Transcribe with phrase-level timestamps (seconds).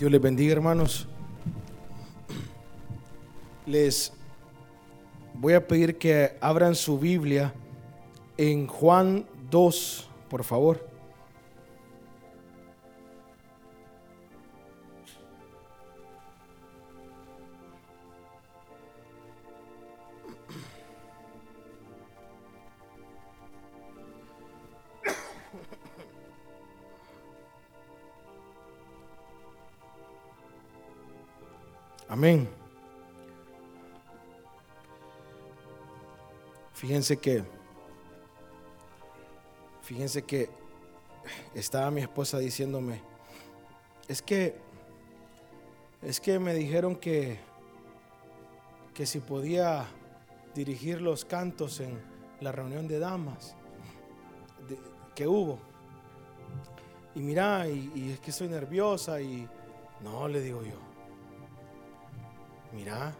[0.00, 1.06] Dios les bendiga, hermanos.
[3.66, 4.14] Les
[5.34, 7.52] voy a pedir que abran su Biblia
[8.38, 10.89] en Juan 2, por favor.
[37.00, 37.42] Fíjense que,
[39.80, 40.50] fíjense que
[41.54, 43.00] estaba mi esposa diciéndome,
[44.06, 44.60] es que,
[46.02, 47.38] es que me dijeron que,
[48.92, 49.86] que si podía
[50.54, 51.98] dirigir los cantos en
[52.42, 53.56] la reunión de damas
[55.14, 55.58] que hubo.
[57.14, 59.48] Y mira, y, es que soy nerviosa y
[60.02, 60.76] no, le digo yo.
[62.74, 63.14] Mira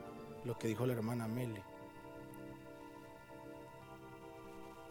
[0.45, 1.70] lo que dijo la hermana Meli.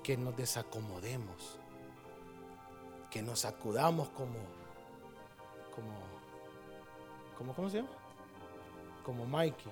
[0.09, 1.59] Que nos desacomodemos.
[3.11, 4.39] Que nos sacudamos como,
[5.75, 5.93] como,
[7.37, 7.91] como, ¿cómo se llama?
[9.05, 9.71] Como Mikey.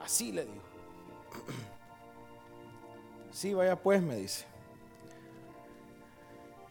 [0.00, 0.62] Así le digo.
[3.32, 4.46] Sí, vaya pues, me dice.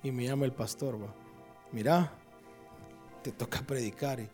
[0.01, 1.13] Y me llama el pastor, va.
[1.73, 2.13] Mira,
[3.21, 4.21] te toca predicar.
[4.21, 4.29] Y,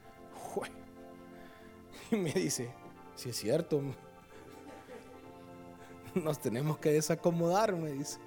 [2.12, 2.72] y me dice,
[3.16, 3.82] si es cierto,
[6.14, 8.20] nos tenemos que desacomodar, me dice.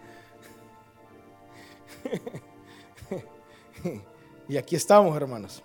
[4.49, 5.63] y aquí estamos, hermanos,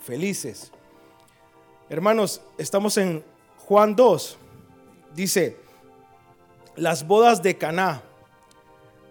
[0.00, 0.70] felices.
[1.88, 3.24] Hermanos, estamos en
[3.66, 4.38] Juan 2.
[5.14, 5.56] Dice,
[6.76, 8.02] las bodas de Caná.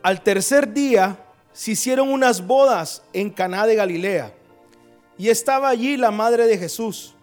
[0.03, 1.17] Al tercer día
[1.53, 4.33] se hicieron unas bodas en Caná de Galilea,
[5.17, 7.15] y estaba allí la madre de Jesús.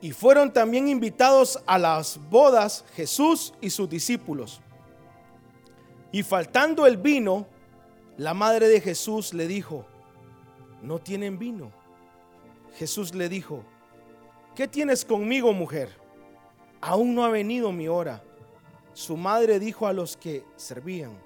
[0.00, 4.60] Y fueron también invitados a las bodas Jesús y sus discípulos.
[6.10, 7.46] Y faltando el vino,
[8.18, 9.86] la madre de Jesús le dijo,
[10.82, 11.72] no tienen vino.
[12.74, 13.64] Jesús le dijo,
[14.54, 15.88] ¿qué tienes conmigo, mujer?
[16.80, 18.22] Aún no ha venido mi hora.
[18.92, 21.18] Su madre dijo a los que servían,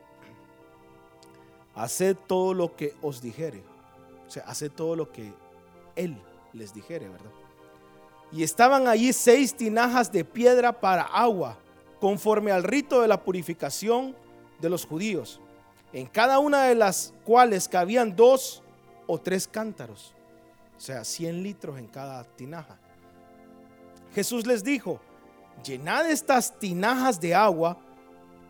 [1.74, 3.64] haced todo lo que os dijere.
[4.26, 5.32] O sea, haced todo lo que
[5.96, 6.16] Él
[6.52, 7.30] les dijere, ¿verdad?
[8.32, 11.58] Y estaban allí seis tinajas de piedra para agua,
[12.00, 14.16] conforme al rito de la purificación
[14.60, 15.40] de los judíos,
[15.92, 18.62] en cada una de las cuales cabían dos
[19.06, 20.14] o tres cántaros,
[20.76, 22.76] o sea, 100 litros en cada tinaja.
[24.14, 25.00] Jesús les dijo,
[25.64, 27.78] llenad estas tinajas de agua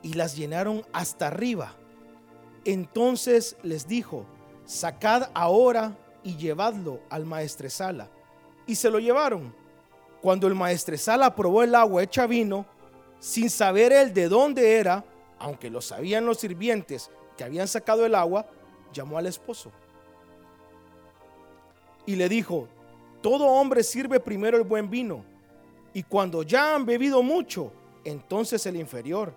[0.03, 1.75] y las llenaron hasta arriba.
[2.65, 4.27] Entonces les dijo,
[4.65, 8.09] sacad ahora y llevadlo al maestresala.
[8.67, 9.55] Y se lo llevaron.
[10.21, 12.67] Cuando el maestresala probó el agua hecha vino,
[13.21, 15.05] sin saber él de dónde era,
[15.39, 18.47] aunque lo sabían los sirvientes que habían sacado el agua,
[18.93, 19.71] llamó al esposo.
[22.07, 22.69] Y le dijo,
[23.23, 25.25] todo hombre sirve primero el buen vino,
[25.93, 27.73] y cuando ya han bebido mucho,
[28.05, 29.33] entonces el inferior,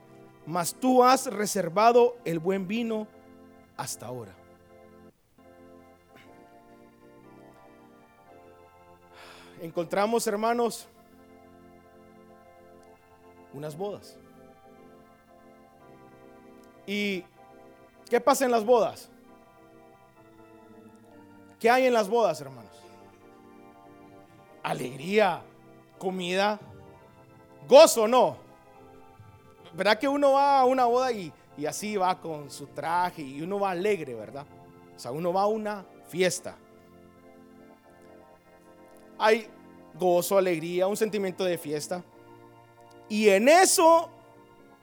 [0.45, 3.07] mas tú has reservado el buen vino
[3.77, 4.39] hasta ahora.
[9.61, 10.88] encontramos, hermanos,
[13.53, 14.17] unas bodas.
[16.85, 17.23] ¿Y
[18.09, 19.09] qué pasa en las bodas?
[21.59, 22.71] ¿Qué hay en las bodas, hermanos?
[24.63, 25.41] Alegría,
[25.97, 26.59] comida,
[27.67, 28.37] gozo, ¿no?
[29.73, 33.41] ¿Verdad que uno va a una boda y, y así va con su traje y
[33.41, 34.45] uno va alegre, ¿verdad?
[34.95, 36.55] O sea, uno va a una fiesta
[39.19, 39.47] hay
[39.94, 42.03] gozo, alegría, un sentimiento de fiesta.
[43.09, 44.09] Y en eso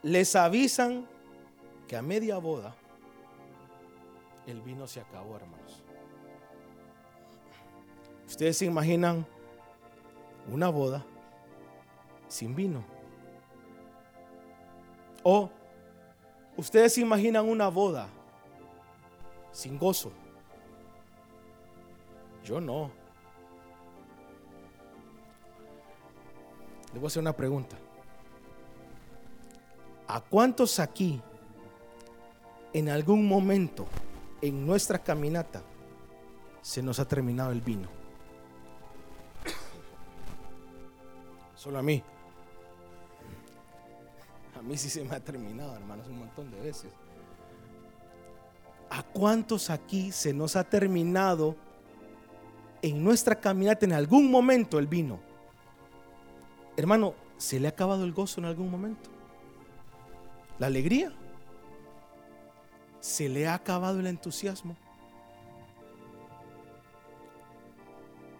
[0.02, 1.06] les avisan
[1.88, 2.76] que a media boda
[4.46, 5.82] el vino se acabó, hermanos.
[8.26, 9.26] Ustedes se imaginan
[10.50, 11.04] una boda
[12.28, 12.84] sin vino.
[15.22, 15.50] O
[16.56, 18.08] ustedes se imaginan una boda
[19.50, 20.12] sin gozo.
[22.44, 22.90] Yo no.
[26.92, 27.76] Le voy a hacer una pregunta.
[30.08, 31.20] ¿A cuántos aquí
[32.72, 33.86] en algún momento
[34.48, 35.62] en nuestra caminata
[36.62, 37.88] se nos ha terminado el vino?
[41.54, 42.02] Solo a mí.
[44.58, 46.92] A mí sí se me ha terminado, hermanos, un montón de veces.
[48.90, 51.56] ¿A cuántos aquí se nos ha terminado
[52.82, 55.18] en nuestra caminata en algún momento el vino.
[56.76, 59.10] Hermano, ¿se le ha acabado el gozo en algún momento?
[60.58, 61.12] ¿La alegría?
[63.06, 64.76] ¿Se le ha acabado el entusiasmo?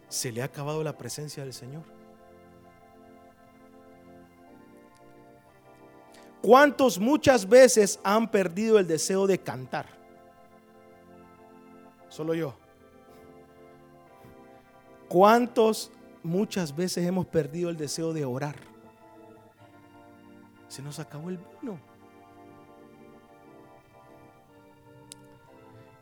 [0.08, 1.84] ¿Se le ha acabado la presencia del Señor?
[6.42, 9.86] ¿Cuántos muchas veces han perdido el deseo de cantar?
[12.08, 12.52] Solo yo.
[15.08, 15.92] ¿Cuántos
[16.24, 18.56] muchas veces hemos perdido el deseo de orar?
[20.66, 21.95] Se nos acabó el vino.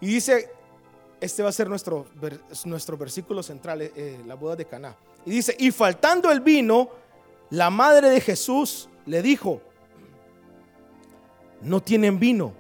[0.05, 0.51] Y dice,
[1.19, 2.05] este va a ser nuestro,
[2.67, 4.95] nuestro versículo central, eh, eh, la boda de Caná.
[5.25, 6.91] Y dice, y faltando el vino,
[7.49, 9.63] la madre de Jesús le dijo,
[11.63, 12.53] no tienen vino.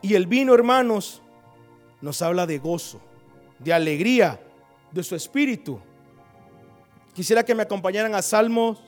[0.00, 1.22] Y el vino, hermanos,
[2.00, 3.00] nos habla de gozo,
[3.58, 4.40] de alegría,
[4.92, 5.80] de su espíritu.
[7.14, 8.80] Quisiera que me acompañaran a Salmos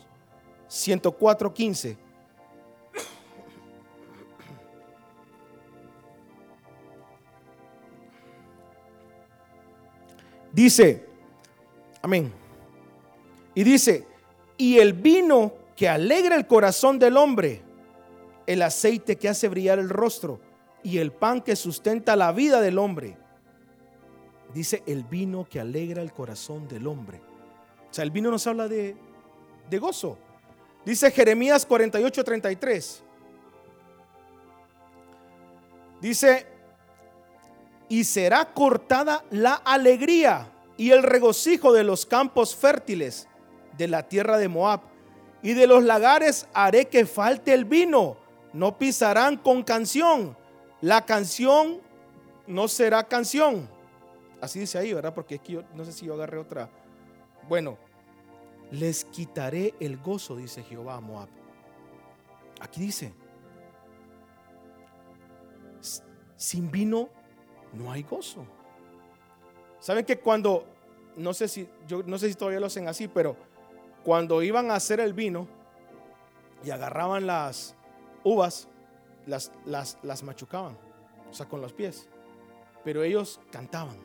[0.69, 1.99] 104, 15.
[10.53, 11.07] Dice,
[12.03, 12.33] amén.
[13.55, 14.07] Y dice,
[14.57, 17.63] y el vino que alegra el corazón del hombre,
[18.47, 20.41] el aceite que hace brillar el rostro
[20.83, 23.17] y el pan que sustenta la vida del hombre.
[24.53, 27.21] Dice el vino que alegra el corazón del hombre.
[27.91, 28.97] O sea, el vino nos habla de,
[29.71, 30.19] de gozo.
[30.85, 33.05] Dice Jeremías 48, 33.
[36.01, 36.47] Dice,
[37.89, 43.29] y será cortada la alegría y el regocijo de los campos fértiles
[43.77, 44.81] de la tierra de Moab.
[45.43, 48.17] Y de los lagares haré que falte el vino.
[48.53, 50.37] No pisarán con canción.
[50.81, 51.81] La canción
[52.47, 53.69] no será canción.
[54.41, 55.15] Así dice ahí, ¿verdad?
[55.15, 56.69] Porque aquí yo no sé si yo agarré otra.
[57.49, 57.79] Bueno,
[58.71, 61.29] les quitaré el gozo, dice Jehová a Moab.
[62.61, 63.13] Aquí dice,
[66.37, 67.09] sin vino
[67.73, 68.45] no hay gozo.
[69.81, 70.65] ¿Saben que cuando,
[71.17, 73.37] no sé si, yo no sé si todavía lo hacen así, pero
[74.05, 75.49] cuando iban a hacer el vino
[76.65, 77.75] y agarraban las
[78.25, 78.69] uvas,
[79.27, 80.77] las, las, las machucaban,
[81.31, 82.09] o sea, con los pies.
[82.85, 83.97] Pero ellos cantaban.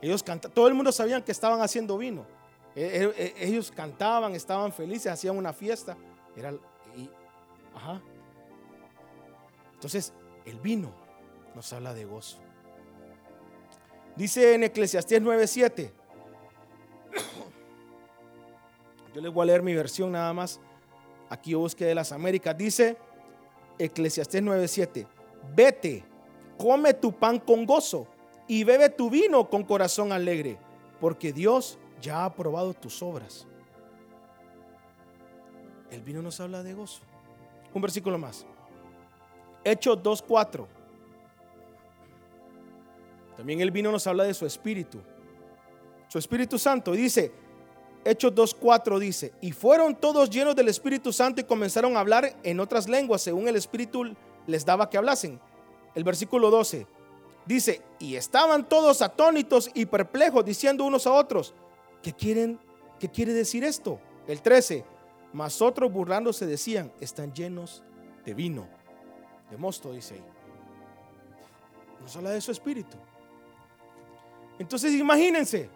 [0.00, 0.54] Ellos cantaban.
[0.54, 2.26] Todo el mundo sabían que estaban haciendo vino.
[2.74, 5.96] E, e, e, ellos cantaban, estaban felices, hacían una fiesta.
[6.36, 6.52] Era,
[7.74, 8.00] ajá.
[9.74, 10.12] Entonces,
[10.44, 10.92] el vino
[11.54, 12.45] nos habla de gozo.
[14.16, 15.90] Dice en Eclesiastés 9:7.
[19.14, 20.60] Yo les voy a leer mi versión nada más.
[21.28, 22.56] Aquí yo busqué de las Américas.
[22.56, 22.96] Dice
[23.78, 25.06] Eclesiastés 9:7.
[25.54, 26.04] Vete,
[26.56, 28.06] come tu pan con gozo
[28.48, 30.58] y bebe tu vino con corazón alegre,
[31.00, 33.46] porque Dios ya ha probado tus obras.
[35.90, 37.02] El vino nos habla de gozo.
[37.74, 38.46] Un versículo más.
[39.64, 40.75] Hechos 2:4.
[43.36, 44.98] También el vino nos habla de su espíritu.
[46.08, 46.92] Su Espíritu Santo.
[46.92, 47.32] Dice,
[48.04, 52.60] Hechos 2.4 dice, y fueron todos llenos del Espíritu Santo y comenzaron a hablar en
[52.60, 54.14] otras lenguas según el Espíritu
[54.46, 55.40] les daba que hablasen.
[55.94, 56.86] El versículo 12
[57.46, 61.52] dice, y estaban todos atónitos y perplejos diciendo unos a otros,
[62.00, 62.60] ¿qué quieren?
[63.00, 63.98] ¿Qué quiere decir esto?
[64.28, 64.84] El 13,
[65.32, 67.82] mas otros burlándose decían, están llenos
[68.24, 68.68] de vino,
[69.50, 70.24] de mosto, dice ahí.
[72.02, 72.96] Nos habla de su espíritu.
[74.58, 75.68] Entonces imagínense,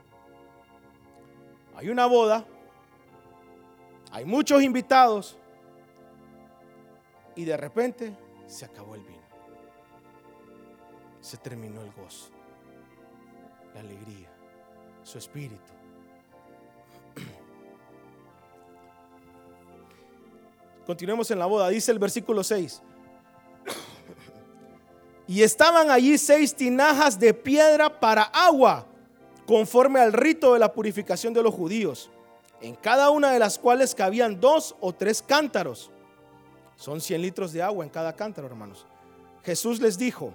[1.76, 2.46] hay una boda,
[4.10, 5.36] hay muchos invitados
[7.36, 9.20] y de repente se acabó el vino.
[11.20, 12.30] Se terminó el gozo,
[13.74, 14.30] la alegría,
[15.02, 15.72] su espíritu.
[20.86, 22.82] Continuemos en la boda, dice el versículo 6.
[25.30, 28.84] Y estaban allí seis tinajas de piedra para agua,
[29.46, 32.10] conforme al rito de la purificación de los judíos,
[32.60, 35.92] en cada una de las cuales cabían dos o tres cántaros.
[36.74, 38.84] Son 100 litros de agua en cada cántaro, hermanos.
[39.44, 40.34] Jesús les dijo,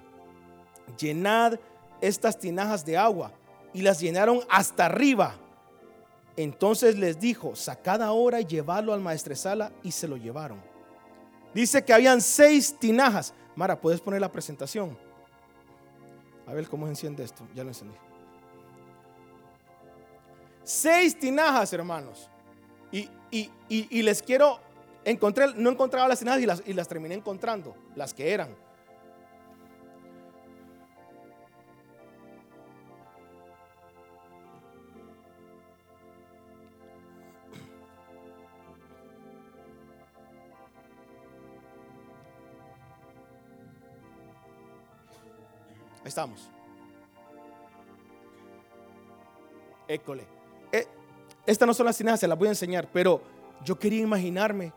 [0.96, 1.58] llenad
[2.00, 3.32] estas tinajas de agua,
[3.74, 5.34] y las llenaron hasta arriba.
[6.38, 10.58] Entonces les dijo, sacad ahora y llevadlo al maestresala, y se lo llevaron.
[11.52, 13.34] Dice que habían seis tinajas.
[13.56, 14.96] Mara, ¿puedes poner la presentación?
[16.46, 17.42] A ver cómo se enciende esto.
[17.54, 17.96] Ya lo encendí.
[20.62, 22.30] Seis tinajas, hermanos.
[23.30, 24.60] Y, les quiero,
[25.04, 28.54] encontré, no encontraba las tinajas y las, y las terminé encontrando, las que eran.
[46.06, 46.50] Estamos.
[49.88, 50.26] École.
[50.72, 50.86] Eh,
[51.46, 53.20] estas no son las tinajas, se las voy a enseñar, pero
[53.64, 54.72] yo quería imaginarme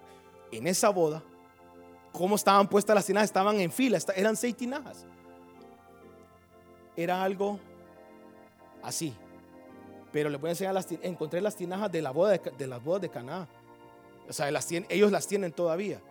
[0.51, 1.24] en esa boda
[2.12, 3.29] cómo estaban puestas las tinajas.
[3.29, 5.05] Estaban en fila, eran seis tinajas.
[6.95, 7.59] Era algo
[8.83, 9.13] así.
[10.12, 13.01] Pero les voy a enseñar, las, encontré las tinajas de, la boda de, las bodas
[13.01, 13.48] de Caná.
[14.27, 14.50] O sea,
[14.89, 16.01] ellos las tienen todavía.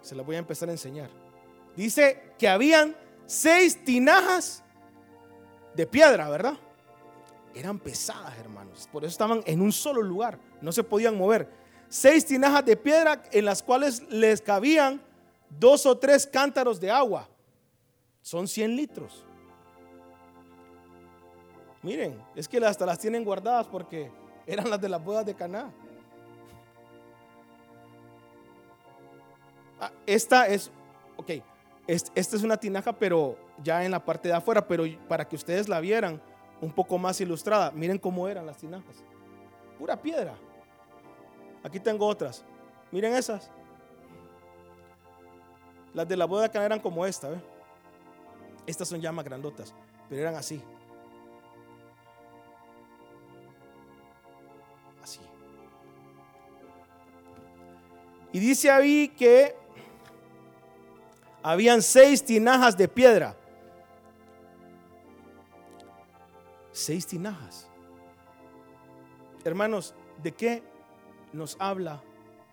[0.00, 1.10] Se las voy a empezar a enseñar.
[1.76, 4.62] Dice que habían seis tinajas
[5.74, 6.54] de piedra, ¿verdad?
[7.54, 8.88] Eran pesadas, hermanos.
[8.90, 10.38] Por eso estaban en un solo lugar.
[10.60, 11.48] No se podían mover.
[11.88, 15.00] Seis tinajas de piedra en las cuales les cabían
[15.48, 17.28] dos o tres cántaros de agua.
[18.22, 19.24] Son 100 litros.
[21.82, 24.10] Miren, es que hasta las tienen guardadas porque
[24.46, 25.72] eran las de las bodas de Caná.
[29.78, 30.70] Ah, esta es,
[31.16, 31.30] ok,
[31.86, 35.68] esta es una tinaja, pero ya en la parte de afuera, pero para que ustedes
[35.68, 36.20] la vieran
[36.60, 39.04] un poco más ilustrada, miren cómo eran las tinajas.
[39.78, 40.34] Pura piedra.
[41.62, 42.44] Aquí tengo otras.
[42.90, 43.50] Miren esas.
[45.94, 47.30] Las de la boda Caná eran como esta,
[48.66, 49.74] Estas son ya más grandotas,
[50.08, 50.62] pero eran así.
[58.36, 59.56] Y dice ahí que
[61.46, 63.36] habían seis tinajas de piedra.
[66.72, 67.68] Seis tinajas.
[69.44, 70.64] Hermanos, ¿de qué
[71.32, 72.02] nos habla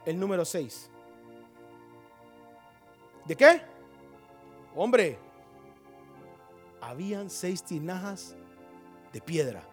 [0.05, 0.91] el número seis?
[3.25, 3.63] ¿De qué?
[4.75, 5.17] Hombre,
[6.79, 8.35] habían seis tinajas
[9.11, 9.63] de piedra.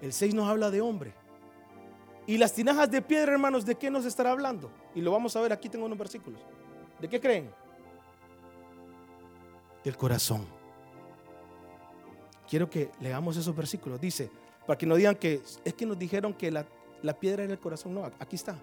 [0.00, 1.12] El seis nos habla de hombre.
[2.28, 4.70] Y las tinajas de piedra, hermanos, ¿de qué nos estará hablando?
[4.94, 6.40] Y lo vamos a ver, aquí tengo unos versículos.
[7.00, 7.63] ¿De qué creen?
[9.84, 10.46] Del corazón.
[12.48, 14.00] Quiero que leamos esos versículos.
[14.00, 14.30] Dice,
[14.66, 16.64] para que no digan que es que nos dijeron que la,
[17.20, 17.94] piedra era el corazón.
[17.94, 18.56] No, aquí está.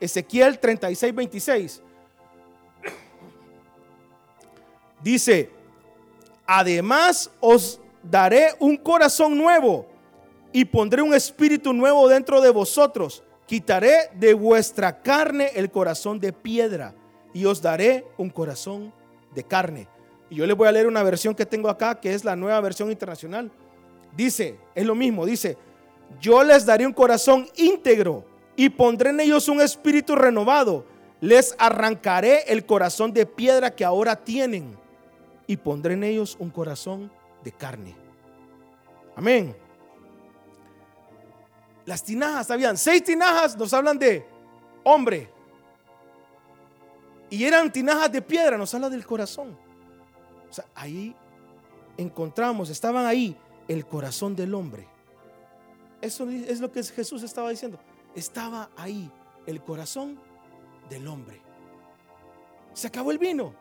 [0.00, 1.82] Ezequiel 36, 26.
[5.02, 5.50] Dice,
[6.46, 9.86] además os daré un corazón nuevo
[10.52, 16.32] y pondré un espíritu nuevo dentro de vosotros quitaré de vuestra carne el corazón de
[16.32, 16.94] piedra
[17.34, 18.92] y os daré un corazón
[19.34, 19.88] de carne.
[20.30, 22.60] Y yo les voy a leer una versión que tengo acá, que es la nueva
[22.60, 23.50] versión internacional.
[24.16, 25.58] Dice, es lo mismo, dice,
[26.20, 28.24] yo les daré un corazón íntegro
[28.56, 30.84] y pondré en ellos un espíritu renovado.
[31.20, 34.76] Les arrancaré el corazón de piedra que ahora tienen
[35.46, 37.10] y pondré en ellos un corazón
[37.42, 37.94] de carne.
[39.16, 39.54] Amén.
[41.84, 44.24] Las tinajas, habían seis tinajas, nos hablan de
[44.84, 45.28] hombre.
[47.28, 49.56] Y eran tinajas de piedra, nos habla del corazón.
[50.50, 51.14] O sea, ahí
[51.96, 53.36] encontramos, estaban ahí
[53.68, 54.88] el corazón del hombre.
[56.00, 57.78] Eso es lo que Jesús estaba diciendo.
[58.14, 59.10] Estaba ahí
[59.46, 60.18] el corazón
[60.88, 61.40] del hombre.
[62.72, 63.54] Se acabó el vino.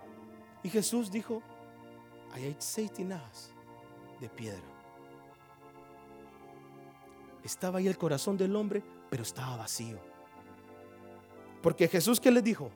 [0.64, 1.42] Y Jesús dijo,
[2.32, 3.52] hay seis tinajas
[4.20, 4.62] de piedra.
[7.44, 10.00] Estaba ahí el corazón del hombre, pero estaba vacío.
[11.62, 12.72] Porque Jesús, ¿qué les dijo?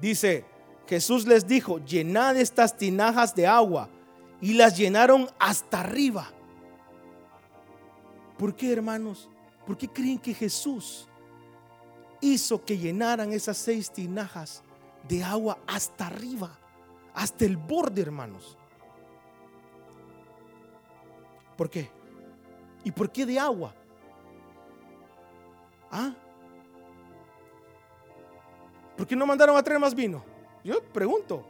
[0.00, 0.44] Dice,
[0.86, 3.88] Jesús les dijo, llenad estas tinajas de agua.
[4.40, 6.30] Y las llenaron hasta arriba.
[8.38, 9.30] ¿Por qué, hermanos?
[9.66, 11.08] ¿Por qué creen que Jesús
[12.20, 14.62] hizo que llenaran esas seis tinajas
[15.08, 16.58] de agua hasta arriba?
[17.14, 18.58] Hasta el borde, hermanos.
[21.56, 21.88] ¿Por qué?
[22.82, 23.74] ¿Y por qué de agua?
[25.90, 26.12] ¿Ah?
[28.96, 30.22] ¿Por qué no mandaron a traer más vino?
[30.62, 31.44] Yo pregunto,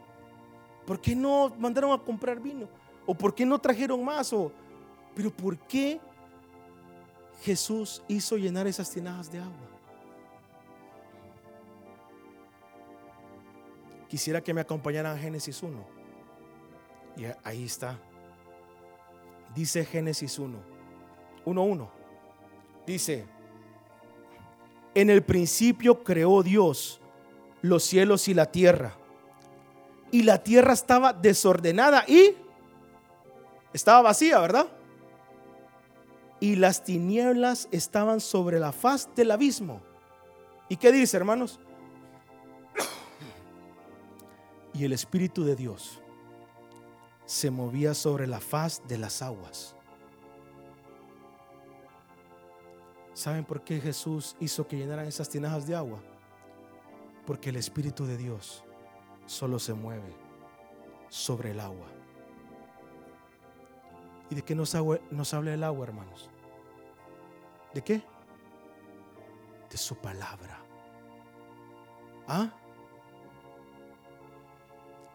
[0.85, 2.67] ¿por qué no mandaron a comprar vino?
[3.05, 4.33] ¿O por qué no trajeron más?
[4.33, 4.51] ¿O,
[5.13, 5.99] pero ¿por qué
[7.43, 9.69] Jesús hizo llenar esas tinajas de agua?
[14.09, 15.77] Quisiera que me acompañaran a Génesis 1.
[17.17, 17.97] Y ahí está.
[19.53, 20.57] Dice Génesis 1,
[21.45, 21.89] 1.1.
[22.85, 23.25] Dice,
[24.93, 27.01] en el principio creó Dios
[27.65, 28.95] los cielos y la tierra.
[30.11, 32.35] Y la tierra estaba desordenada y
[33.73, 34.67] estaba vacía, ¿verdad?
[36.39, 39.81] Y las tinieblas estaban sobre la faz del abismo.
[40.69, 41.59] ¿Y qué dice, hermanos?
[44.73, 46.01] Y el Espíritu de Dios
[47.25, 49.75] se movía sobre la faz de las aguas.
[53.13, 55.99] ¿Saben por qué Jesús hizo que llenaran esas tinajas de agua?
[57.25, 58.63] Porque el Espíritu de Dios
[59.25, 60.15] solo se mueve
[61.09, 61.87] sobre el agua.
[64.29, 66.29] ¿Y de qué nos, habla el agua, hermanos?
[67.73, 68.03] ¿De qué?
[69.69, 70.59] De su palabra.
[72.27, 72.51] ¿Ah?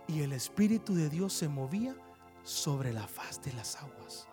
[0.07, 1.95] Y el Espíritu de Dios se movía
[2.43, 4.27] sobre la faz de las aguas.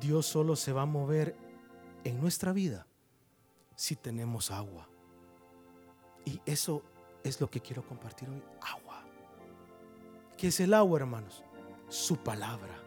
[0.00, 1.36] Dios solo se va a mover
[2.04, 2.86] en nuestra vida
[3.80, 4.86] si tenemos agua.
[6.26, 6.82] Y eso
[7.24, 8.42] es lo que quiero compartir hoy.
[8.60, 9.02] Agua.
[10.36, 11.42] ¿Qué es el agua, hermanos?
[11.88, 12.78] Su palabra.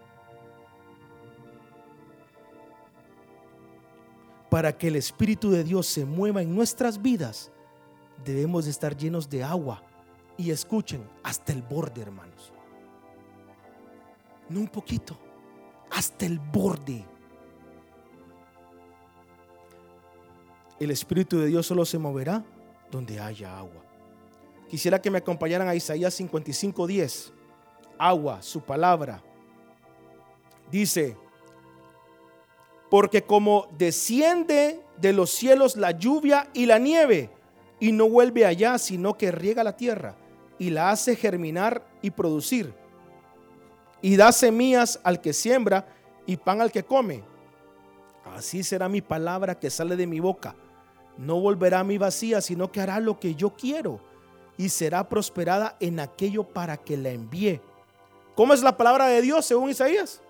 [4.51, 7.51] Para que el Espíritu de Dios se mueva en nuestras vidas,
[8.23, 9.81] debemos de estar llenos de agua.
[10.37, 12.53] Y escuchen, hasta el borde, hermanos.
[14.47, 15.17] No un poquito,
[15.89, 17.03] hasta el borde.
[20.83, 22.43] El Espíritu de Dios solo se moverá
[22.91, 23.83] donde haya agua.
[24.69, 27.31] Quisiera que me acompañaran a Isaías 55:10.
[27.97, 29.23] Agua, su palabra.
[30.69, 31.15] Dice,
[32.89, 37.29] porque como desciende de los cielos la lluvia y la nieve,
[37.79, 40.15] y no vuelve allá, sino que riega la tierra
[40.59, 42.73] y la hace germinar y producir,
[44.01, 45.87] y da semillas al que siembra
[46.25, 47.23] y pan al que come.
[48.25, 50.55] Así será mi palabra que sale de mi boca.
[51.17, 53.99] No volverá a mi vacía, sino que hará lo que yo quiero
[54.57, 57.61] y será prosperada en aquello para que la envíe.
[58.35, 60.21] ¿Cómo es la palabra de Dios según Isaías?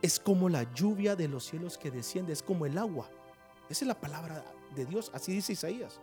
[0.00, 3.08] Es como la lluvia de los cielos que desciende, es como el agua.
[3.68, 6.00] Esa es la palabra de Dios, así dice Isaías.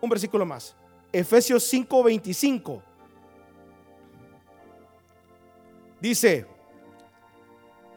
[0.00, 0.74] Un versículo más.
[1.12, 2.82] Efesios 5:25.
[6.00, 6.46] Dice,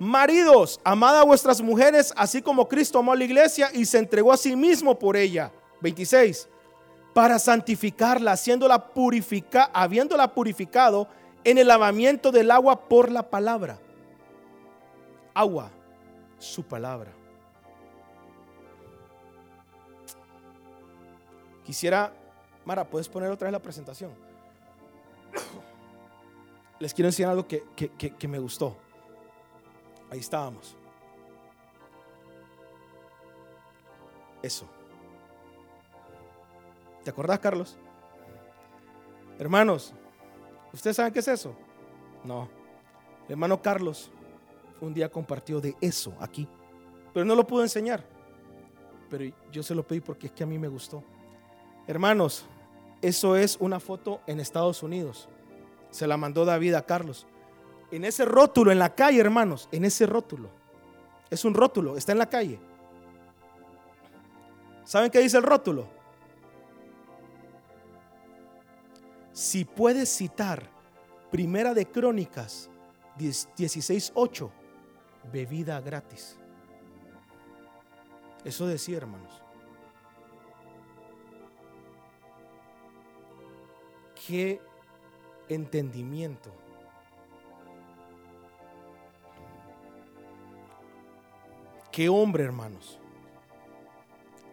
[0.02, 4.34] maridos, amad a vuestras mujeres, así como Cristo amó a la iglesia y se entregó
[4.34, 5.52] a sí mismo por ella.
[5.82, 6.50] 26.
[7.14, 8.90] Para santificarla, haciéndola
[9.74, 11.08] habiéndola purificado
[11.44, 13.78] en el lavamiento del agua por la palabra.
[15.36, 15.70] Agua,
[16.40, 17.12] su palabra.
[21.64, 22.12] Quisiera,
[22.66, 24.12] Mara, ¿puedes poner otra vez la presentación?
[26.80, 28.78] Les quiero enseñar algo que, que, me gustó.
[30.12, 30.76] Ahí estábamos.
[34.44, 34.68] Eso.
[37.04, 37.78] ¿Te acordás, Carlos?
[39.40, 39.94] Hermanos,
[40.74, 41.56] ¿ustedes saben qué es eso?
[42.24, 42.50] No.
[43.26, 44.12] El hermano Carlos
[44.82, 46.48] un día compartió de eso aquí,
[47.14, 48.04] pero no lo pudo enseñar.
[49.10, 51.04] Pero yo se lo pedí porque es que a mí me gustó.
[51.88, 52.46] Hermanos,
[53.02, 55.30] eso es una foto en Estados Unidos.
[55.90, 57.26] Se la mandó David a Carlos.
[57.92, 60.50] En ese rótulo, en la calle, hermanos, en ese rótulo.
[61.30, 62.60] Es un rótulo, está en la calle.
[64.84, 65.88] ¿Saben qué dice el rótulo?
[69.32, 70.70] Si puedes citar
[71.30, 72.70] Primera de Crónicas
[73.18, 74.50] 16.8,
[75.32, 76.38] bebida gratis.
[78.44, 79.42] Eso decía, hermanos.
[84.28, 84.62] qué
[85.50, 86.52] entendimiento.
[91.92, 93.00] Qué hombre, hermanos.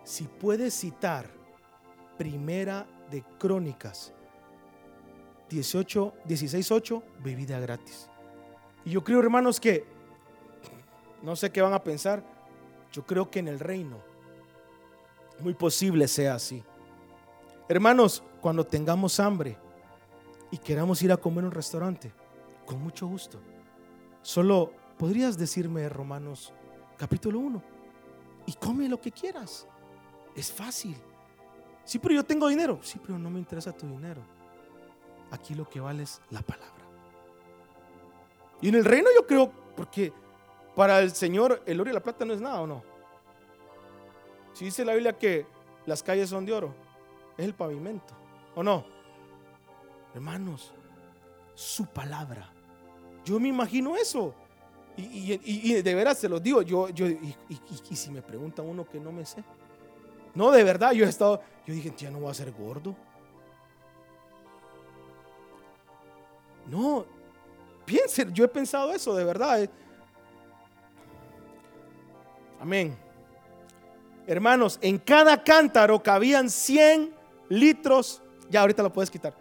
[0.04, 1.30] Si puedes citar
[2.16, 4.12] Primera de Crónicas
[5.48, 8.10] 18, 16, 8, bebida gratis.
[8.84, 9.84] Y yo creo, hermanos, que
[11.22, 12.22] no sé qué van a pensar.
[12.92, 13.98] Yo creo que en el reino
[15.40, 16.62] muy posible sea así.
[17.68, 19.56] Hermanos, cuando tengamos hambre
[20.50, 22.12] y queramos ir a comer en un restaurante,
[22.66, 23.38] con mucho gusto.
[24.22, 26.52] Solo podrías decirme Romanos
[26.98, 27.62] capítulo 1
[28.46, 29.66] y come lo que quieras.
[30.34, 30.96] Es fácil.
[31.84, 32.80] Sí, pero yo tengo dinero.
[32.82, 34.20] Sí, pero no me interesa tu dinero.
[35.30, 36.84] Aquí lo que vale es la palabra.
[38.60, 40.12] Y en el reino yo creo, porque
[40.74, 42.82] para el Señor el oro y la plata no es nada o no.
[44.52, 45.46] Si dice la Biblia que
[45.86, 46.74] las calles son de oro,
[47.36, 48.14] es el pavimento,
[48.54, 48.84] ¿o no?
[50.14, 50.74] Hermanos,
[51.54, 52.52] su palabra.
[53.24, 54.34] Yo me imagino eso.
[55.00, 57.28] Y, de veras se los digo, yo, yo y,
[57.94, 59.44] si me pregunta uno que no me sé.
[60.34, 62.96] No, de verdad, yo he estado, yo dije, ya no voy a ser gordo.
[66.68, 67.06] No,
[67.84, 69.62] piensen, yo he pensado eso, de verdad.
[69.62, 69.70] Eh.
[72.60, 72.96] Amén.
[74.26, 77.14] Hermanos, en cada cántaro cabían 100
[77.50, 79.32] litros, ya ahorita lo puedes quitar.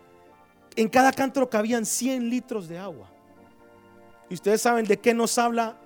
[0.76, 3.17] En cada cántaro cabían 100 litros de agua.
[4.30, 5.78] Y ustedes saben de qué nos habla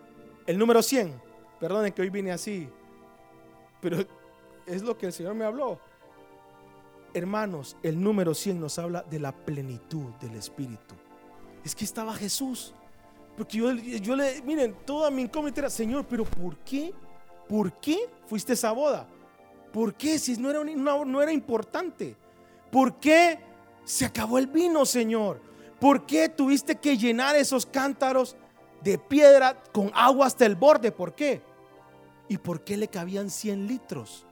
[0.45, 1.21] el número 100.
[1.59, 2.67] Perdonen que hoy vine así.
[3.81, 3.97] Pero
[4.65, 5.79] es lo que el Señor me habló.
[7.13, 10.95] Hermanos, el número 100 nos habla de la plenitud del Espíritu.
[11.63, 12.73] Es que estaba Jesús.
[13.37, 16.93] Porque yo, yo le, miren, toda mi incógnita era, Señor, pero ¿por qué?
[17.47, 19.07] ¿Por qué fuiste a esa boda?
[19.71, 20.17] ¿Por qué?
[20.19, 22.15] Si no era, no, no era importante.
[22.71, 23.39] ¿Por qué
[23.83, 25.41] se acabó el vino, Señor?
[25.81, 28.35] ¿Por qué tuviste que llenar esos cántaros
[28.83, 30.91] de piedra con agua hasta el borde?
[30.91, 31.41] ¿Por qué?
[32.29, 34.27] ¿Y por qué le cabían 100 litros?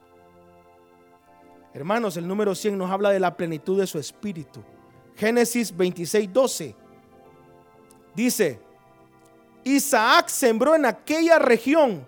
[1.74, 4.62] Hermanos, el número 100 nos habla de la plenitud de su espíritu.
[5.16, 6.76] Génesis 26, 12.
[8.14, 8.60] Dice,
[9.64, 12.06] Isaac sembró en aquella región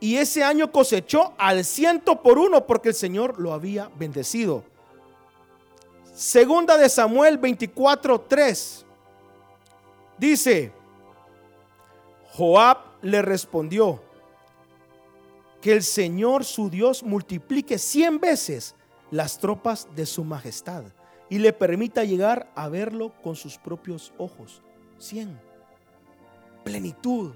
[0.00, 4.64] y ese año cosechó al ciento por uno porque el Señor lo había bendecido.
[6.20, 8.84] Segunda de Samuel 24, 3.
[10.18, 10.70] Dice,
[12.34, 14.02] Joab le respondió,
[15.62, 18.74] que el Señor su Dios multiplique cien veces
[19.10, 20.84] las tropas de su majestad
[21.30, 24.60] y le permita llegar a verlo con sus propios ojos.
[24.98, 25.40] Cien.
[26.64, 27.32] Plenitud,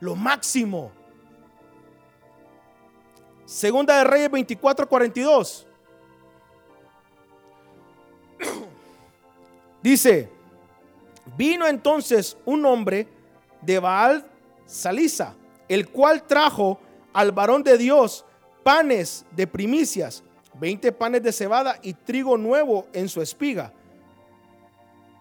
[0.00, 0.92] lo máximo.
[3.44, 4.88] Segunda de Reyes 24,
[9.84, 10.30] Dice,
[11.36, 13.06] vino entonces un hombre
[13.60, 14.24] de Baal
[14.64, 15.34] Salisa,
[15.68, 16.80] el cual trajo
[17.12, 18.24] al varón de Dios
[18.62, 23.74] panes de primicias, 20 panes de cebada y trigo nuevo en su espiga.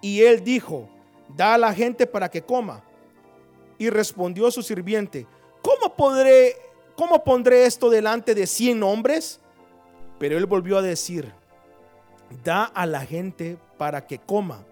[0.01, 0.87] Y él dijo,
[1.35, 2.85] da a la gente para que coma.
[3.77, 5.27] Y respondió su sirviente,
[5.61, 6.55] ¿cómo podré,
[6.95, 9.41] cómo pondré esto delante de cien hombres?
[10.19, 11.33] Pero él volvió a decir,
[12.45, 14.63] da a la gente para que coma,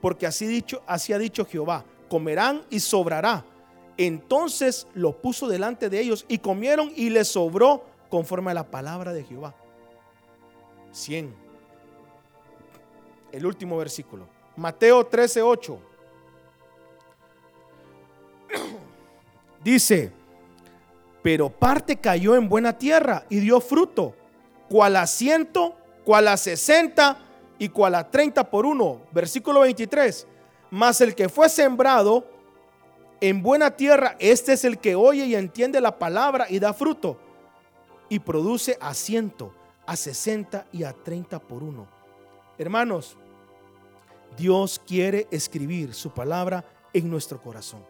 [0.00, 3.44] porque así dicho, así ha dicho Jehová, comerán y sobrará
[3.96, 9.12] entonces lo puso delante de ellos y comieron y les sobró conforme a la palabra
[9.12, 9.54] de Jehová.
[10.92, 11.34] 100.
[13.32, 14.28] El último versículo.
[14.56, 15.78] Mateo 13:8.
[19.64, 20.12] Dice,
[21.22, 24.14] pero parte cayó en buena tierra y dio fruto,
[24.68, 27.18] cual a ciento, cual a sesenta
[27.58, 29.02] y cual a treinta por uno.
[29.12, 30.26] Versículo 23.
[30.70, 32.26] Mas el que fue sembrado
[33.20, 37.18] en buena tierra, este es el que oye y entiende la palabra y da fruto
[38.08, 39.52] y produce a ciento,
[39.86, 41.88] a sesenta y a treinta por uno.
[42.58, 43.16] Hermanos,
[44.36, 47.84] Dios quiere escribir su palabra en nuestro corazón.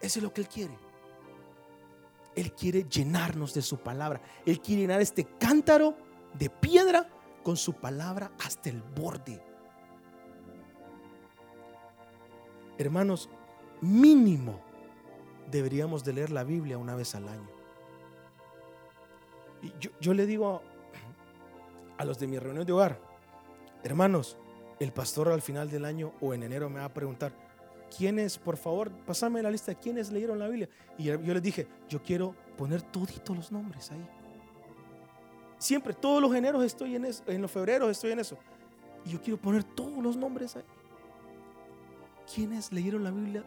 [0.00, 0.78] Eso es lo que Él quiere.
[2.34, 4.20] Él quiere llenarnos de su palabra.
[4.44, 5.96] Él quiere llenar este cántaro
[6.34, 7.08] de piedra
[7.44, 9.40] con su palabra hasta el borde.
[12.78, 13.28] Hermanos,
[13.80, 14.60] mínimo
[15.50, 17.48] deberíamos de leer la Biblia una vez al año.
[19.62, 20.62] Y yo, le digo
[21.96, 22.98] a, los de mi reunión de hogar,
[23.84, 24.36] hermanos,
[24.80, 27.32] el pastor al final del año o en enero me va a preguntar,
[27.96, 30.68] ¿quiénes, por favor, pasame la lista quiénes leyeron la Biblia?
[30.98, 34.23] Y yo les dije, yo quiero poner toditos los nombres ahí.
[35.64, 38.36] Siempre, todos los eneros estoy en eso, en los febreros estoy en eso.
[39.06, 40.62] Y yo quiero poner todos los nombres ahí.
[42.34, 43.42] ¿Quiénes leyeron la Biblia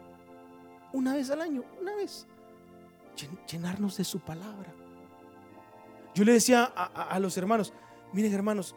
[0.92, 2.26] una vez al año, una vez.
[3.48, 4.74] Llenarnos de su palabra.
[6.12, 7.72] Yo le decía a, los hermanos,
[8.12, 8.74] miren hermanos,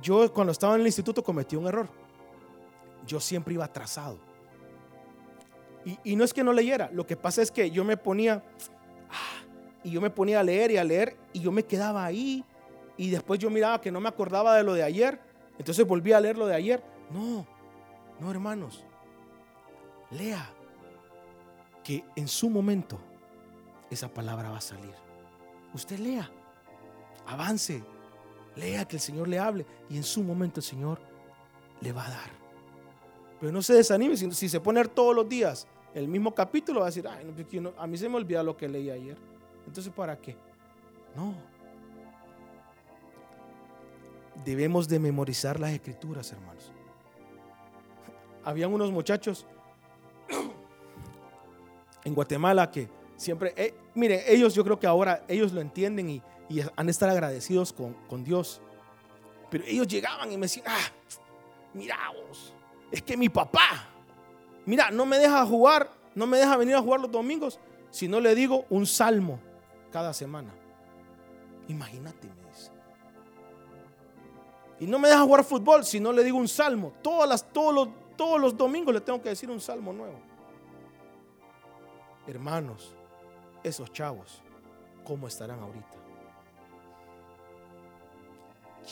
[0.00, 1.86] yo cuando estaba en el instituto cometí un error.
[3.06, 4.18] Yo siempre iba atrasado.
[6.02, 8.42] Y, no es que no leyera, lo que pasa es que yo me ponía,
[9.10, 9.44] ah,
[9.84, 12.42] y yo me ponía a leer y a leer, y yo me quedaba ahí,
[13.00, 15.18] y después yo miraba que no me acordaba de lo de ayer,
[15.58, 16.82] entonces volví a leer lo de ayer.
[17.10, 17.46] No,
[18.20, 18.84] no hermanos,
[20.10, 20.46] lea,
[21.82, 22.98] que en su momento
[23.90, 24.92] esa palabra va a salir.
[25.72, 26.30] Usted lea,
[27.26, 27.82] avance,
[28.54, 31.00] lea que el Señor le hable y en su momento el Señor
[31.80, 32.30] le va a dar.
[33.40, 36.90] Pero no se desanime, si, se pone todos los días el mismo capítulo, va a
[36.90, 37.24] decir, Ay,
[37.78, 39.16] a mí se me olvida lo que leí ayer.
[39.66, 40.36] Entonces, ¿para qué?
[41.16, 41.49] No.
[44.44, 46.72] Debemos de memorizar las escrituras, hermanos.
[48.44, 49.46] Habían unos muchachos
[52.04, 56.22] en Guatemala que siempre, eh, miren, ellos yo creo que ahora ellos lo entienden y,
[56.74, 58.60] han de estar agradecidos con, Dios.
[59.50, 60.90] Pero ellos llegaban y me decían, ah,
[61.72, 61.96] mira
[62.90, 63.88] es que mi papá,
[64.66, 68.20] mira, no me deja jugar, no me deja venir a jugar los domingos si no
[68.20, 69.38] le digo un salmo
[69.92, 70.52] cada semana.
[71.68, 72.28] Imagínate.
[74.80, 76.92] Y no me deja jugar fútbol si no le digo un salmo.
[77.02, 80.18] Todos, los, todos los domingos le tengo que decir un salmo nuevo.
[82.26, 82.94] Hermanos,
[83.62, 84.42] esos chavos,
[85.04, 86.00] ¿cómo estarán ahorita?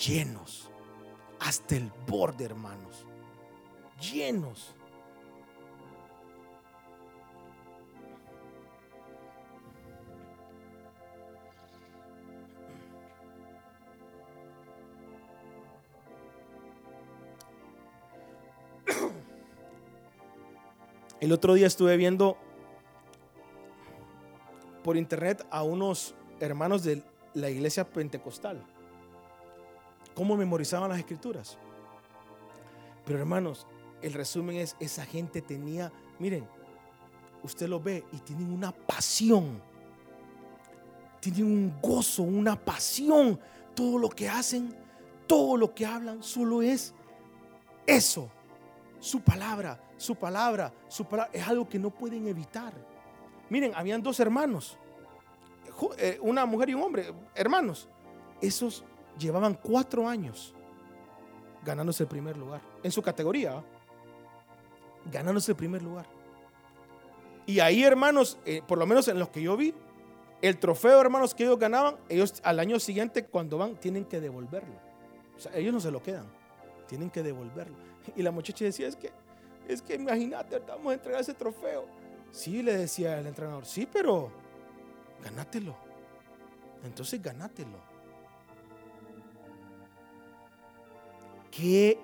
[0.07, 0.71] llenos,
[1.41, 3.05] hasta el borde, hermanos,
[4.01, 4.75] llenos.
[21.29, 22.39] El otro día estuve viendo
[24.83, 27.03] por internet a unos hermanos de
[27.35, 28.65] la iglesia pentecostal.
[30.15, 31.59] Cómo memorizaban las escrituras.
[33.05, 33.67] Pero hermanos,
[34.01, 36.49] el resumen es, esa gente tenía, miren,
[37.43, 39.61] usted lo ve y tienen una pasión.
[41.21, 43.39] Tienen un gozo, una pasión.
[43.75, 44.75] Todo lo que hacen,
[45.27, 46.95] todo lo que hablan, solo es
[47.87, 48.31] eso.
[49.01, 51.31] Su palabra, su palabra, su palabra.
[51.33, 52.73] Es algo que no pueden evitar.
[53.49, 54.77] Miren, habían dos hermanos,
[55.97, 57.89] eh, una mujer y un hombre, hermanos.
[58.41, 58.85] Esos
[59.19, 60.55] llevaban cuatro años
[61.65, 63.63] ganándose el primer lugar en su categoría,
[65.11, 66.07] ganándose el primer lugar.
[67.47, 69.75] Y ahí, hermanos, eh, por lo menos en los que yo vi,
[70.43, 74.75] el trofeo, hermanos, que ellos ganaban, ellos al año siguiente, cuando van, tienen que devolverlo.
[75.55, 76.27] Ellos no se lo quedan,
[76.89, 77.77] tienen que devolverlo.
[78.17, 79.13] Y la muchacha decía, es que,
[79.69, 81.87] es que imagínate, vamos a entregar ese trofeo.
[82.33, 84.33] Sí, le decía el entrenador, sí, pero
[85.23, 85.77] ganátelo.
[86.83, 87.79] Entonces ganátelo.
[91.51, 91.99] Qué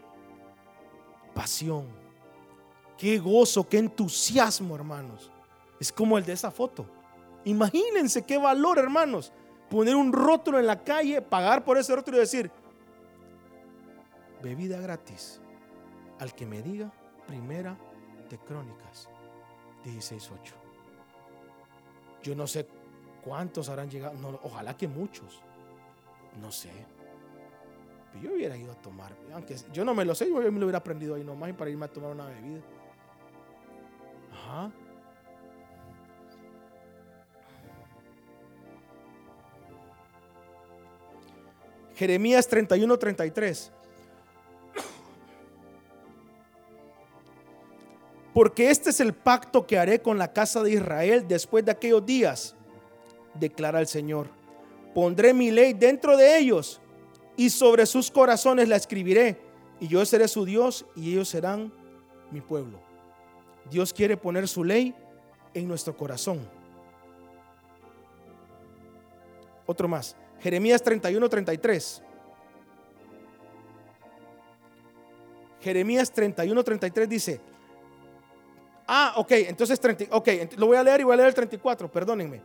[1.34, 1.86] pasión,
[2.96, 5.30] qué gozo, qué entusiasmo, hermanos.
[5.80, 6.86] Es como el de esa foto.
[7.44, 9.32] Imagínense qué valor, hermanos.
[9.68, 12.50] Poner un rótulo en la calle, pagar por ese rótulo y decir,
[14.44, 15.40] bebida gratis
[16.20, 16.92] al que me diga
[17.26, 17.76] primera
[18.28, 19.08] de Crónicas
[19.84, 20.52] 16.8.
[22.22, 22.68] Yo no sé
[23.22, 25.40] cuántos habrán llegado, ojalá que muchos,
[26.40, 26.70] no sé.
[28.22, 30.78] Yo hubiera ido a tomar, aunque yo no me lo sé, yo me lo hubiera
[30.78, 32.60] aprendido ahí nomás para irme a tomar una bebida.
[34.32, 34.70] Ajá.
[41.94, 43.72] Jeremías 31, 33.
[48.34, 52.04] Porque este es el pacto que haré con la casa de Israel después de aquellos
[52.04, 52.56] días,
[53.34, 54.26] declara el Señor.
[54.92, 56.80] Pondré mi ley dentro de ellos
[57.36, 59.40] y sobre sus corazones la escribiré.
[59.78, 61.72] Y yo seré su Dios y ellos serán
[62.32, 62.80] mi pueblo.
[63.70, 64.94] Dios quiere poner su ley
[65.54, 66.40] en nuestro corazón.
[69.64, 70.16] Otro más.
[70.40, 72.02] Jeremías 31, 33.
[75.60, 77.40] Jeremías 31, 33 dice,
[78.86, 81.90] Ah, ok, entonces 30, ok, lo voy a leer y voy a leer el 34,
[81.90, 82.40] perdónenme.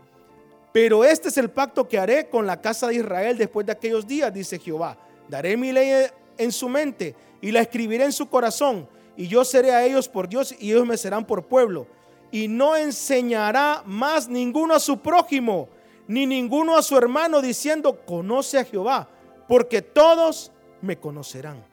[0.71, 4.07] Pero este es el pacto que haré con la casa de Israel después de aquellos
[4.07, 4.97] días, dice Jehová.
[5.27, 8.87] Daré mi ley en su mente y la escribiré en su corazón.
[9.17, 11.87] Y yo seré a ellos por Dios y ellos me serán por pueblo.
[12.31, 15.67] Y no enseñará más ninguno a su prójimo,
[16.07, 19.09] ni ninguno a su hermano, diciendo, conoce a Jehová,
[19.47, 21.63] porque todos me conocerán.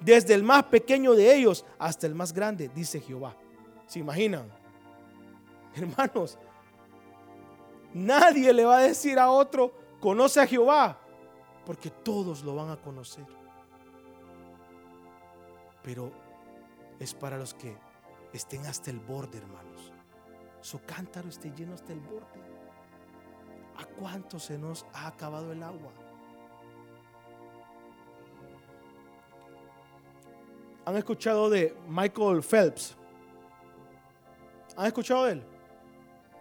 [0.00, 3.36] Desde el más pequeño de ellos hasta el más grande, dice Jehová.
[3.94, 4.50] ¿Se imaginan?
[5.76, 6.36] Hermanos,
[7.92, 10.98] nadie le va a decir a otro, conoce a Jehová,
[11.64, 13.24] porque todos lo van a conocer.
[15.80, 16.10] Pero
[16.98, 17.76] es para los que
[18.32, 19.92] estén hasta el borde, hermanos.
[20.60, 22.42] Su cántaro esté lleno hasta el borde.
[23.76, 25.92] ¿A cuánto se nos ha acabado el agua?
[30.84, 32.96] ¿Han escuchado de Michael Phelps?
[34.76, 35.42] ¿Han escuchado de él?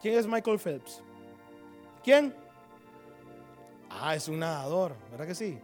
[0.02, 1.02] ¿Quién es Michael Phelps?
[2.04, 2.36] ¿Quién?
[3.90, 5.60] Ah, es un nadador, ¿verdad que sí?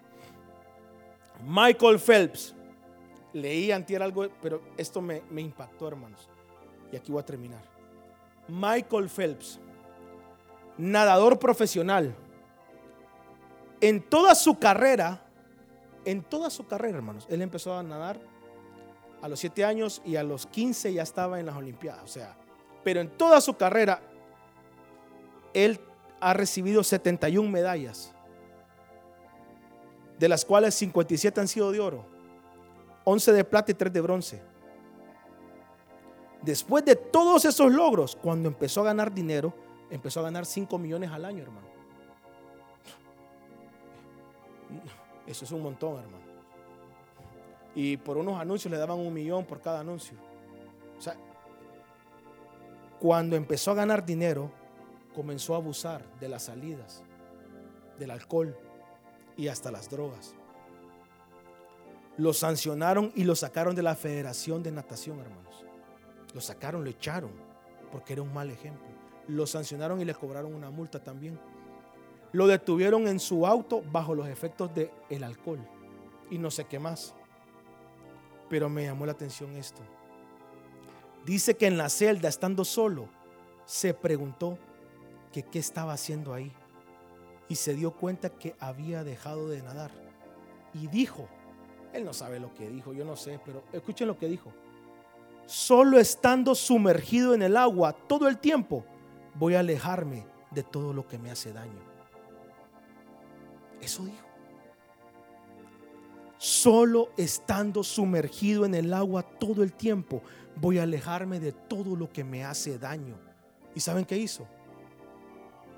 [1.45, 2.55] Michael Phelps.
[3.33, 6.29] Leí antier algo, pero esto me, me impactó, hermanos.
[6.91, 7.61] Y aquí voy a terminar.
[8.47, 9.59] Michael Phelps,
[10.77, 12.15] nadador profesional.
[13.81, 15.21] En toda su carrera,
[16.05, 18.19] en toda su carrera, hermanos, él empezó a nadar
[19.21, 22.03] a los 7 años y a los 15 ya estaba en las Olimpiadas.
[22.03, 22.35] O sea,
[22.83, 24.01] pero en toda su carrera,
[25.53, 25.79] él
[26.19, 28.13] ha recibido 71 medallas,
[30.17, 32.05] de las cuales 57 han sido de oro,
[33.05, 34.41] 11 de plata y 3 de bronce.
[36.41, 39.53] Después de todos esos logros, cuando empezó a ganar dinero,
[39.89, 41.67] empezó a ganar 5 millones al año, hermano.
[45.27, 46.23] Eso es un montón, hermano.
[47.75, 50.17] Y por unos anuncios le daban un millón por cada anuncio.
[50.97, 51.15] O sea,
[52.99, 54.51] cuando empezó a ganar dinero,
[55.15, 57.03] comenzó a abusar de las salidas,
[57.97, 58.57] del alcohol
[59.37, 60.35] y hasta las drogas.
[62.17, 65.65] Lo sancionaron y lo sacaron de la Federación de Natación, hermanos.
[66.33, 67.31] Lo sacaron, lo echaron,
[67.91, 68.87] porque era un mal ejemplo.
[69.27, 71.39] Lo sancionaron y le cobraron una multa también.
[72.33, 75.59] Lo detuvieron en su auto bajo los efectos del el alcohol
[76.29, 77.15] y no sé qué más.
[78.49, 79.81] Pero me llamó la atención esto.
[81.25, 83.09] Dice que en la celda, estando solo,
[83.65, 84.57] se preguntó
[85.31, 86.51] que qué estaba haciendo ahí
[87.47, 89.91] y se dio cuenta que había dejado de nadar.
[90.73, 91.27] Y dijo,
[91.93, 94.51] él no sabe lo que dijo, yo no sé, pero escuchen lo que dijo.
[95.45, 98.85] Solo estando sumergido en el agua todo el tiempo,
[99.33, 101.81] voy a alejarme de todo lo que me hace daño.
[103.81, 104.25] Eso dijo.
[106.37, 110.21] Solo estando sumergido en el agua todo el tiempo,
[110.59, 113.15] voy a alejarme de todo lo que me hace daño.
[113.75, 114.47] ¿Y saben qué hizo?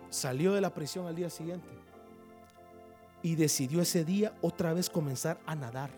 [0.10, 1.70] Salió de la prisión al día siguiente
[3.24, 5.92] y decidió ese día otra vez comenzar a nadar.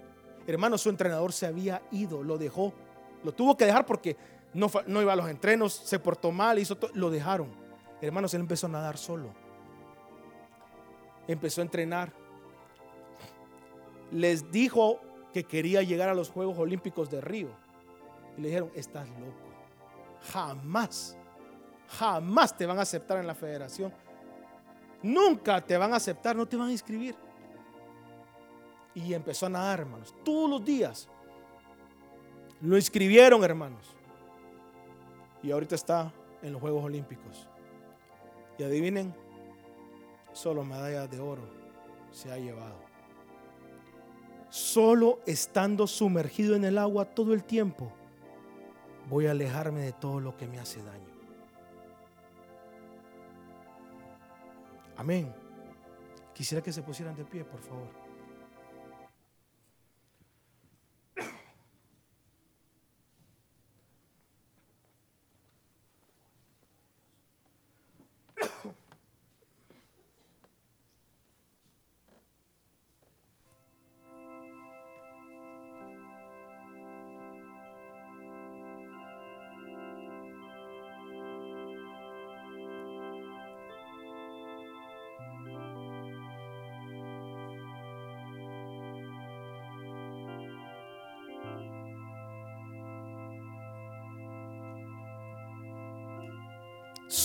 [0.46, 2.74] Hermano, su entrenador se había ido, lo dejó.
[3.24, 4.17] Lo tuvo que dejar porque
[4.54, 4.69] no,
[5.02, 7.48] iba a los entrenos, se portó mal, hizo todo, lo dejaron.
[8.02, 9.30] Hermanos, él empezó a nadar solo.
[11.28, 12.12] Empezó a entrenar.
[14.12, 15.00] Les dijo
[15.34, 17.62] que quería llegar a los Juegos Olímpicos de Río.
[18.38, 19.54] Y le dijeron, estás loco.
[20.32, 21.17] Jamás,
[21.88, 23.93] jamás te van a aceptar en la federación.
[25.02, 27.15] Nunca te van a aceptar, no te van a inscribir.
[28.96, 31.10] Y empezó a nadar, hermanos, todos los días.
[32.62, 33.96] Lo inscribieron, hermanos.
[35.41, 37.50] Y ahorita está en los Juegos Olímpicos.
[38.58, 39.13] Y adivinen,
[40.32, 41.43] solo medallas de oro
[42.12, 42.78] se ha llevado.
[44.50, 47.91] Solo estando sumergido en el agua todo el tiempo,
[49.10, 51.13] voy a alejarme de todo lo que me hace daño.
[54.98, 55.34] Amén.
[56.34, 58.03] Quisiera que se pusieran de pie, por favor.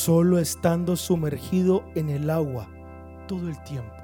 [0.08, 2.66] Solo estando sumergido en el agua
[3.26, 3.94] todo el tiempo.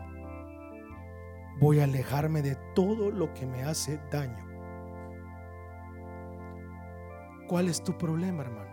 [1.61, 4.47] Voy a alejarme de todo lo que me hace daño.
[7.49, 8.71] ¿Cuál es tu problema, hermano?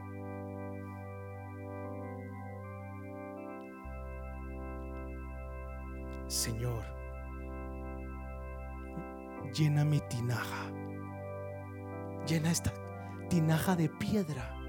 [6.28, 6.84] Señor,
[9.54, 10.70] llena mi tinaja.
[12.28, 12.74] Llena esta
[13.30, 14.61] tinaja de piedra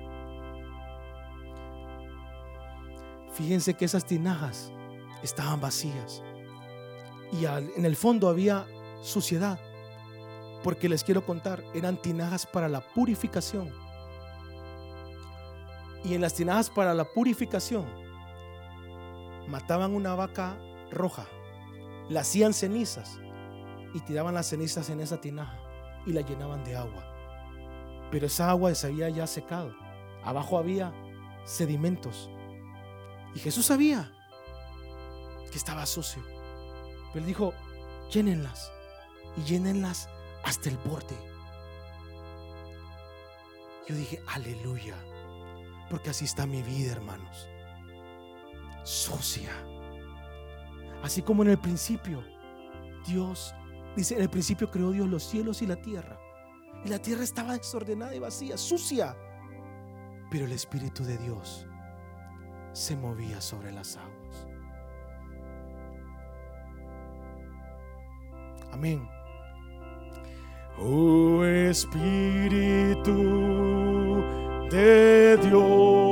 [3.33, 4.71] Fíjense que esas tinajas
[5.23, 6.23] estaban vacías
[7.33, 8.67] y en el fondo había
[9.03, 9.59] suciedad.
[10.63, 13.73] Porque les quiero contar, eran tinajas para la purificación.
[16.05, 17.87] Y en las tinajas para la purificación
[19.49, 20.57] mataban una vaca
[20.91, 21.27] roja,
[22.09, 23.19] la hacían cenizas
[23.95, 25.59] y tiraban las cenizas en esa tinaja
[26.07, 27.09] y la llenaban de agua.
[28.11, 29.73] Pero esa agua se había ya secado.
[30.23, 30.93] Abajo había
[31.45, 32.31] sedimentos
[33.35, 34.11] y Jesús sabía
[35.51, 36.23] que estaba sucio.
[37.13, 37.55] Pero él dijo,
[38.11, 38.73] llénenlas
[39.37, 40.09] y llénenlas
[40.45, 41.17] hasta el borde.
[43.89, 44.97] Yo dije, aleluya,
[45.91, 47.49] porque así está mi vida, hermanos.
[48.85, 49.51] Sucia.
[51.03, 52.25] Así como en el principio,
[53.07, 53.55] Dios,
[53.97, 56.19] dice, en el principio creó Dios los cielos y la tierra.
[56.85, 59.17] Y la tierra estaba desordenada y vacía, sucia.
[60.31, 61.67] Pero el Espíritu de Dios
[62.73, 64.49] se movía sobre las aguas.
[68.73, 69.09] Amén.
[70.79, 73.13] Oh Espíritu
[74.71, 76.12] de Dios,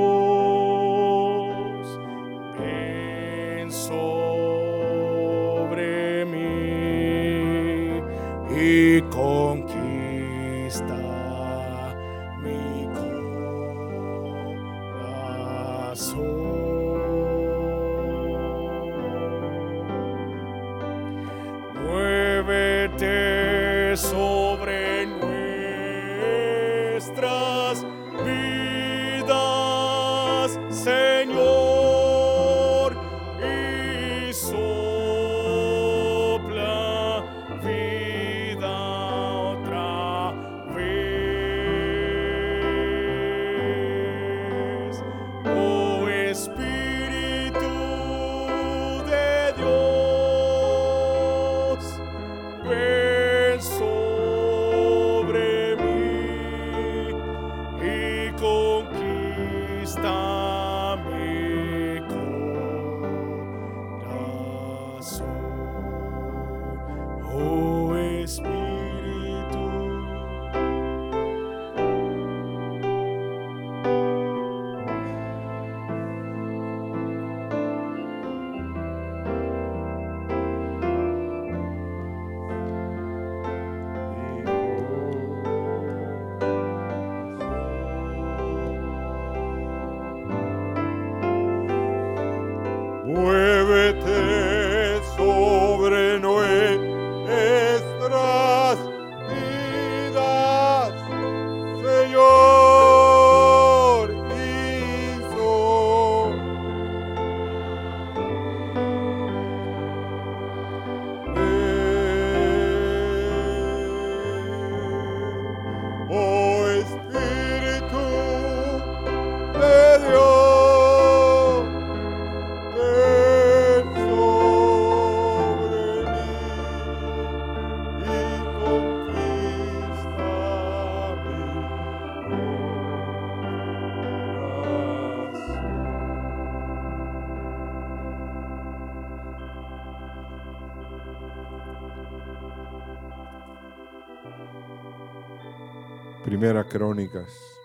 [146.41, 147.59] Primera Crónicas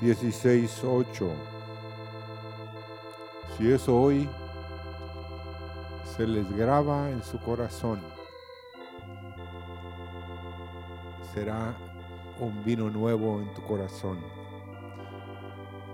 [0.00, 1.30] 16:8
[3.56, 4.28] Si eso hoy
[6.16, 8.00] se les graba en su corazón,
[11.32, 11.76] será
[12.40, 14.18] un vino nuevo en tu corazón.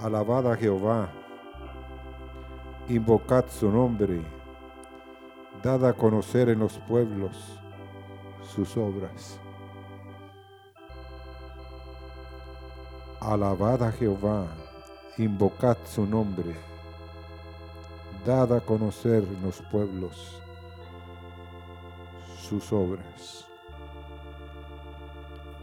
[0.01, 1.11] Alabad Jehová,
[2.89, 4.23] invocad su nombre,
[5.63, 7.61] dad a conocer en los pueblos
[8.41, 9.39] sus obras.
[13.27, 14.47] Alabad a Jehová,
[15.19, 16.55] invocad su nombre,
[18.25, 20.41] dad a conocer los pueblos
[22.39, 23.49] sus obras.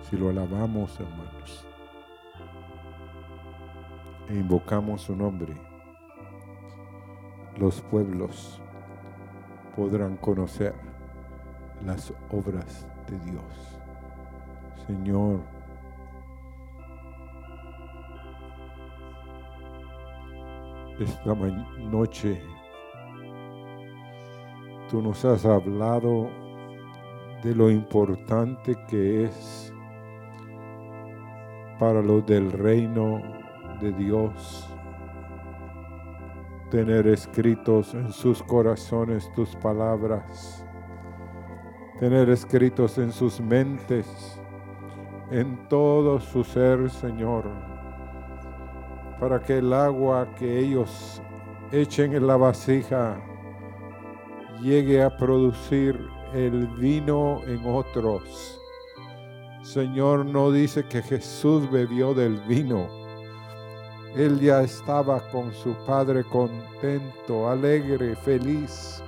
[0.10, 1.66] Si lo alabamos, hermanos,
[4.28, 5.56] e invocamos su nombre,
[7.56, 8.62] los pueblos
[9.74, 10.76] podrán conocer
[11.86, 13.80] las obras de Dios.
[14.86, 15.63] Señor,
[21.04, 22.42] esta noche
[24.90, 26.30] tú nos has hablado
[27.44, 29.74] de lo importante que es
[31.80, 33.22] para los del reino
[33.82, 34.70] de Dios
[36.72, 40.66] tener escritos en sus corazones tus palabras,
[42.00, 44.40] tener escritos en sus mentes,
[45.30, 47.73] en todo su ser, Señor
[49.20, 51.22] para que el agua que ellos
[51.72, 53.18] echen en la vasija
[54.62, 56.00] llegue a producir
[56.34, 58.60] el vino en otros.
[59.64, 62.88] Señor, no dice que Jesús bebió del vino.
[64.16, 69.04] Él ya estaba con su Padre contento, alegre, feliz.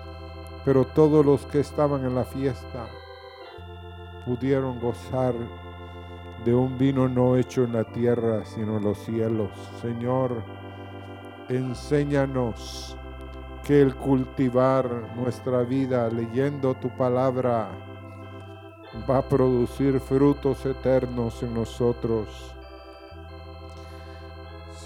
[0.64, 2.88] Pero todos los que estaban en la fiesta
[4.26, 5.36] pudieron gozar
[6.46, 9.50] de un vino no hecho en la tierra, sino en los cielos.
[9.82, 10.44] Señor,
[11.50, 12.96] enséñanos
[13.66, 17.72] que el cultivar nuestra vida leyendo tu palabra
[19.10, 22.54] va a producir frutos eternos en nosotros.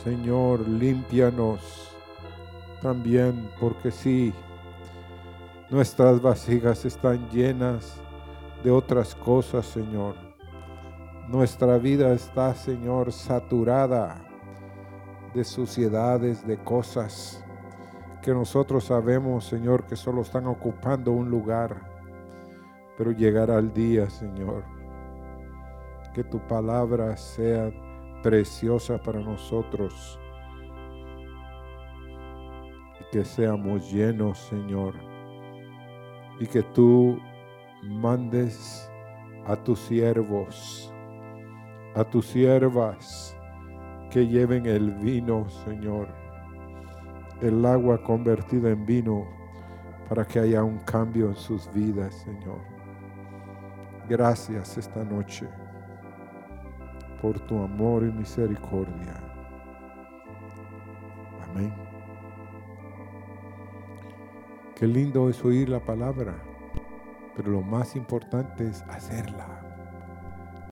[0.01, 1.91] Señor, límpianos
[2.81, 4.33] también, porque sí,
[5.69, 7.97] nuestras vasijas están llenas
[8.63, 10.28] de otras cosas, Señor.
[11.29, 14.19] Nuestra vida está, Señor, saturada
[15.35, 17.45] de suciedades, de cosas
[18.23, 21.87] que nosotros sabemos, Señor, que solo están ocupando un lugar.
[22.97, 24.63] Pero llegará el día, Señor,
[26.15, 27.71] que tu palabra sea
[28.23, 30.19] preciosa para nosotros
[32.99, 34.95] y que seamos llenos, Señor,
[36.39, 37.19] y que tú
[37.83, 38.89] mandes
[39.45, 40.91] a tus siervos,
[41.95, 43.35] a tus siervas,
[44.11, 46.07] que lleven el vino, Señor,
[47.41, 49.25] el agua convertida en vino,
[50.07, 52.59] para que haya un cambio en sus vidas, Señor.
[54.07, 55.47] Gracias esta noche
[57.21, 59.21] por tu amor y misericordia.
[61.49, 61.73] Amén.
[64.75, 66.33] Qué lindo es oír la palabra,
[67.35, 69.58] pero lo más importante es hacerla.